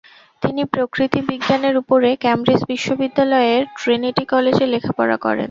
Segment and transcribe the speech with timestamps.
[0.41, 5.37] তিনি প্রকৃতি বিজ্ঞানের উপরে কেমব্রিজ বিশ্ববিদ্যালয়ের ট্রিনিটি কলেজে লেখাপড়া করেন।